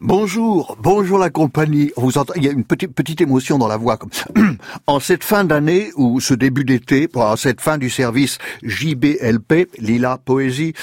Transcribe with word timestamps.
Bonjour, 0.00 0.76
bonjour 0.78 1.18
la 1.18 1.30
compagnie. 1.30 1.90
Vous 1.96 2.12
il 2.36 2.44
y 2.44 2.48
a 2.48 2.52
une 2.52 2.64
petite, 2.64 3.20
émotion 3.20 3.56
dans 3.56 3.66
la 3.66 3.76
voix. 3.76 3.96
Comme 3.96 4.10
en 4.86 5.00
cette 5.00 5.24
fin 5.24 5.44
d'année 5.44 5.90
ou 5.96 6.20
ce 6.20 6.34
début 6.34 6.64
d'été, 6.64 7.08
en 7.14 7.36
cette 7.36 7.60
fin 7.60 7.78
du 7.78 7.88
service 7.88 8.38
JBLP, 8.62 9.70
Lila 9.78 10.18
Poésie, 10.18 10.74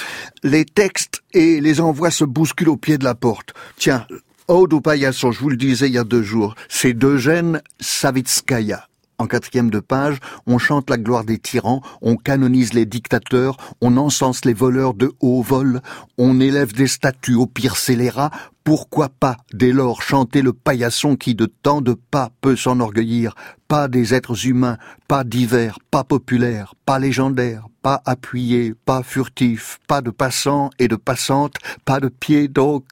les 0.42 0.64
textes 0.64 1.22
et 1.32 1.60
les 1.60 1.80
envois 1.80 2.10
se 2.10 2.24
bousculent 2.24 2.70
au 2.70 2.76
pied 2.76 2.98
de 2.98 3.04
la 3.04 3.14
porte. 3.14 3.54
Tiens, 3.76 4.06
Ode 4.48 4.72
au 4.72 4.80
paillasson, 4.80 5.30
je 5.30 5.38
vous 5.38 5.50
le 5.50 5.56
disais 5.56 5.86
il 5.86 5.94
y 5.94 5.98
a 5.98 6.04
deux 6.04 6.22
jours, 6.22 6.56
c'est 6.68 6.92
d'Eugène 6.92 7.62
Savitskaya. 7.78 8.89
En 9.20 9.26
quatrième 9.26 9.68
de 9.68 9.80
page, 9.80 10.16
on 10.46 10.56
chante 10.56 10.88
la 10.88 10.96
gloire 10.96 11.24
des 11.24 11.36
tyrans, 11.36 11.82
on 12.00 12.16
canonise 12.16 12.72
les 12.72 12.86
dictateurs, 12.86 13.58
on 13.82 13.98
encense 13.98 14.46
les 14.46 14.54
voleurs 14.54 14.94
de 14.94 15.12
haut 15.20 15.42
vol, 15.42 15.82
on 16.16 16.40
élève 16.40 16.72
des 16.72 16.86
statues 16.86 17.34
au 17.34 17.44
pire 17.44 17.76
scélérat. 17.76 18.30
Pourquoi 18.64 19.10
pas, 19.10 19.36
dès 19.52 19.72
lors, 19.72 20.00
chanter 20.00 20.40
le 20.40 20.54
paillasson 20.54 21.16
qui 21.16 21.34
de 21.34 21.44
tant 21.44 21.82
de 21.82 21.92
pas 21.92 22.30
peut 22.40 22.56
s'enorgueillir, 22.56 23.34
pas 23.68 23.88
des 23.88 24.14
êtres 24.14 24.46
humains, 24.46 24.78
pas 25.06 25.22
divers, 25.22 25.78
pas 25.90 26.02
populaires, 26.02 26.74
pas 26.86 26.98
légendaires, 26.98 27.66
pas 27.82 28.00
appuyés, 28.06 28.72
pas 28.86 29.02
furtifs, 29.02 29.80
pas 29.86 30.00
de 30.00 30.08
passants 30.08 30.70
et 30.78 30.88
de 30.88 30.96
passantes, 30.96 31.56
pas 31.84 32.00
de 32.00 32.08
pieds 32.08 32.48
donc, 32.48 32.86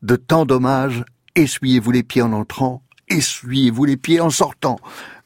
de 0.00 0.16
tant 0.16 0.46
d'hommages, 0.46 1.04
essuyez-vous 1.34 1.90
les 1.90 2.02
pieds 2.02 2.22
en 2.22 2.32
entrant, 2.32 2.82
essuyez-vous 3.08 3.84
les 3.84 3.98
pieds 3.98 4.20
en 4.20 4.30
sortant. 4.30 4.78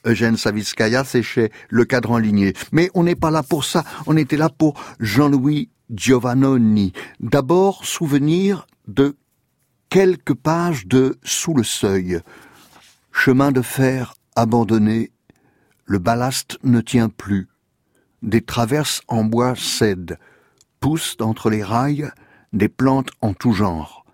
Eugène 0.05 0.37
Savitskaya 0.37 1.05
séchait 1.05 1.51
le 1.69 1.85
cadran 1.85 2.19
ligné. 2.19 2.55
Mais 2.73 2.91
on 2.95 3.05
n'est 3.05 3.17
pas 3.17 3.31
là 3.31 3.43
pour 3.43 3.65
ça, 3.65 3.85
on 4.07 4.17
était 4.17 4.37
là 4.37 4.49
pour 4.49 4.81
Jean-Louis 4.99 5.69
Giovannoni. 5.95 6.93
D'abord, 7.21 7.85
souvenir 7.85 8.67
de 8.89 9.17
quelques 9.89 10.35
pages 10.35 10.87
de 10.87 11.19
Sous 11.23 11.55
le 11.55 11.65
seuil. 11.65 12.21
Chemin 13.13 13.53
de 13.53 13.63
fer 13.63 14.15
abandonné, 14.37 15.11
le 15.85 15.99
ballast 15.99 16.59
ne 16.63 16.81
tient 16.81 17.09
plus. 17.09 17.49
Des 18.23 18.41
traverses 18.41 19.03
en 19.09 19.25
bois 19.25 19.55
cèdent, 19.57 20.19
poussent 20.79 21.17
entre 21.21 21.51
les 21.51 21.65
rails 21.65 22.11
des 22.53 22.69
plantes 22.69 23.11
en 23.21 23.35
tout 23.35 23.53
genre. 23.53 24.05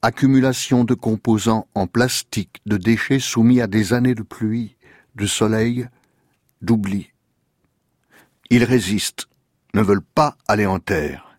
Accumulation 0.00 0.84
de 0.84 0.94
composants 0.94 1.68
en 1.74 1.86
plastique, 1.86 2.60
de 2.66 2.76
déchets 2.76 3.20
soumis 3.20 3.60
à 3.60 3.66
des 3.66 3.92
années 3.92 4.14
de 4.14 4.22
pluie 4.22 4.76
de 5.14 5.26
soleil, 5.26 5.88
d'oubli. 6.60 7.12
Ils 8.50 8.64
résistent, 8.64 9.28
ne 9.74 9.82
veulent 9.82 10.02
pas 10.02 10.36
aller 10.48 10.66
en 10.66 10.78
terre. 10.78 11.38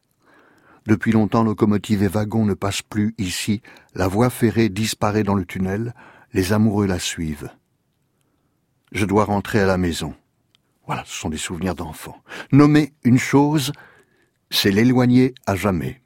Depuis 0.86 1.12
longtemps, 1.12 1.44
locomotives 1.44 2.04
et 2.04 2.08
wagons 2.08 2.46
ne 2.46 2.54
passent 2.54 2.82
plus 2.82 3.16
ici, 3.18 3.62
la 3.96 4.08
voie 4.08 4.30
ferrée 4.30 4.70
disparaît 4.70 5.24
dans 5.24 5.36
le 5.36 5.46
tunnel, 5.46 5.94
les 6.34 6.52
amoureux 6.52 6.88
la 6.88 7.00
suivent. 7.00 7.50
Je 8.92 9.06
dois 9.06 9.26
rentrer 9.26 9.62
à 9.62 9.66
la 9.66 9.78
maison. 9.78 10.14
Voilà, 10.86 11.04
ce 11.06 11.14
sont 11.14 11.30
des 11.30 11.38
souvenirs 11.38 11.76
d'enfants. 11.76 12.22
Nommer 12.52 12.94
une 13.04 13.18
chose, 13.18 13.72
c'est 14.50 14.72
l'éloigner 14.72 15.34
à 15.46 15.56
jamais. 15.56 16.02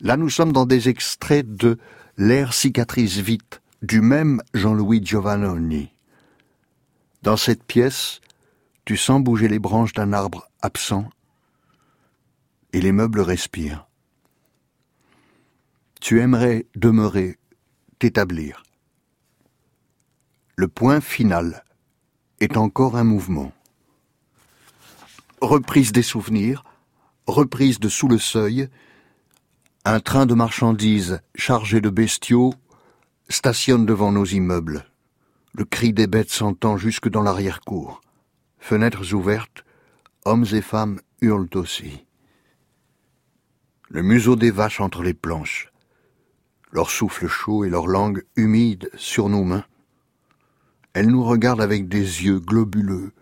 Là, 0.00 0.16
nous 0.16 0.30
sommes 0.30 0.52
dans 0.52 0.66
des 0.66 0.88
extraits 0.88 1.46
de 1.46 1.78
L'air 2.20 2.52
cicatrise 2.52 3.20
vite, 3.20 3.62
du 3.80 4.00
même 4.00 4.42
Jean-Louis 4.52 5.00
Giovannoni. 5.04 5.94
Dans 7.22 7.36
cette 7.36 7.64
pièce, 7.64 8.20
tu 8.84 8.96
sens 8.96 9.22
bouger 9.22 9.48
les 9.48 9.58
branches 9.58 9.92
d'un 9.92 10.12
arbre 10.12 10.48
absent 10.62 11.08
et 12.72 12.80
les 12.80 12.92
meubles 12.92 13.20
respirent. 13.20 13.86
Tu 16.00 16.20
aimerais 16.20 16.66
demeurer, 16.76 17.38
t'établir. 17.98 18.62
Le 20.56 20.68
point 20.68 21.00
final 21.00 21.64
est 22.40 22.56
encore 22.56 22.96
un 22.96 23.04
mouvement. 23.04 23.52
Reprise 25.40 25.92
des 25.92 26.02
souvenirs, 26.02 26.64
reprise 27.26 27.80
de 27.80 27.88
sous 27.88 28.08
le 28.08 28.18
seuil, 28.18 28.68
un 29.84 30.00
train 30.00 30.26
de 30.26 30.34
marchandises 30.34 31.20
chargé 31.34 31.80
de 31.80 31.90
bestiaux 31.90 32.52
stationne 33.28 33.86
devant 33.86 34.12
nos 34.12 34.24
immeubles. 34.24 34.84
Le 35.54 35.64
cri 35.64 35.92
des 35.92 36.06
bêtes 36.06 36.30
s'entend 36.30 36.76
jusque 36.76 37.08
dans 37.08 37.22
l'arrière-cour. 37.22 38.00
Fenêtres 38.58 39.14
ouvertes, 39.14 39.64
hommes 40.24 40.46
et 40.52 40.60
femmes 40.60 41.00
hurlent 41.20 41.48
aussi. 41.54 42.04
Le 43.88 44.02
museau 44.02 44.36
des 44.36 44.50
vaches 44.50 44.80
entre 44.80 45.02
les 45.02 45.14
planches, 45.14 45.72
leur 46.70 46.90
souffle 46.90 47.26
chaud 47.26 47.64
et 47.64 47.70
leur 47.70 47.86
langue 47.86 48.24
humide 48.36 48.90
sur 48.94 49.28
nos 49.28 49.44
mains. 49.44 49.64
Elles 50.92 51.08
nous 51.08 51.24
regardent 51.24 51.62
avec 51.62 51.88
des 51.88 52.24
yeux 52.24 52.40
globuleux, 52.40 53.12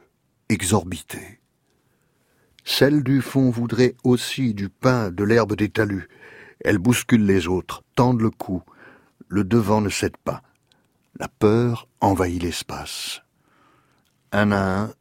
exorbités. 0.49 1.41
Celle 2.65 3.05
du 3.05 3.23
fond 3.23 3.51
voudrait 3.51 3.95
aussi 4.03 4.53
du 4.53 4.69
pain, 4.69 5.13
de 5.13 5.23
l'herbe 5.23 5.55
des 5.55 5.69
talus. 5.69 6.09
Elle 6.61 6.79
bouscule 6.79 7.25
les 7.25 7.47
autres, 7.47 7.85
tendent 7.95 8.21
le 8.21 8.31
cou. 8.31 8.63
Le 9.29 9.45
devant 9.45 9.81
ne 9.81 9.89
cède 9.89 10.17
pas. 10.17 10.43
La 11.19 11.29
peur 11.29 11.89
envahit 12.03 12.43
l'espace. 12.43 13.23
Un 14.33 14.53
à 14.53 14.81
un, 14.83 14.95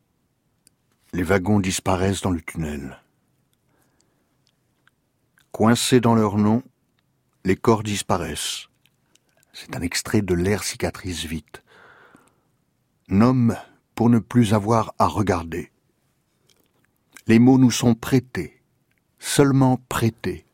les 1.11 1.23
wagons 1.23 1.59
disparaissent 1.59 2.21
dans 2.21 2.31
le 2.31 2.41
tunnel. 2.41 3.01
Coincés 5.51 5.99
dans 5.99 6.15
leur 6.15 6.37
nom, 6.37 6.63
les 7.43 7.57
corps 7.57 7.83
disparaissent. 7.83 8.67
C'est 9.51 9.75
un 9.75 9.81
extrait 9.81 10.21
de 10.21 10.33
l'air 10.33 10.63
cicatrice 10.63 11.25
vite. 11.25 11.63
Nomme 13.09 13.57
pour 13.93 14.09
ne 14.09 14.19
plus 14.19 14.53
avoir 14.53 14.93
à 14.99 15.07
regarder. 15.07 15.69
Les 17.27 17.39
mots 17.39 17.57
nous 17.57 17.71
sont 17.71 17.93
prêtés, 17.93 18.61
seulement 19.19 19.81
prêtés. 19.89 20.45